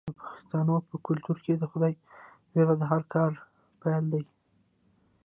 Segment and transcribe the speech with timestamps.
[0.07, 1.93] د پښتنو په کلتور کې د خدای
[2.53, 3.31] ویره د هر کار
[3.81, 4.23] پیل دی.